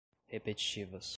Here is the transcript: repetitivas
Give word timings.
repetitivas 0.31 1.07